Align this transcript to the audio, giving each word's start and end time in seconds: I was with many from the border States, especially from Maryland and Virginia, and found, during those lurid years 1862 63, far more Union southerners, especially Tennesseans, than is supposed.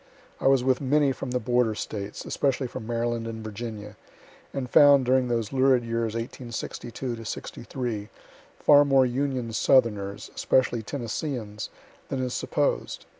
I 0.39 0.47
was 0.47 0.63
with 0.63 0.81
many 0.81 1.11
from 1.11 1.29
the 1.29 1.39
border 1.39 1.75
States, 1.75 2.25
especially 2.25 2.65
from 2.65 2.87
Maryland 2.87 3.27
and 3.27 3.43
Virginia, 3.43 3.97
and 4.51 4.67
found, 4.67 5.05
during 5.05 5.27
those 5.27 5.53
lurid 5.53 5.83
years 5.85 6.15
1862 6.15 7.23
63, 7.23 8.09
far 8.57 8.83
more 8.83 9.05
Union 9.05 9.53
southerners, 9.53 10.31
especially 10.33 10.81
Tennesseans, 10.81 11.69
than 12.09 12.19
is 12.19 12.33
supposed. 12.33 13.05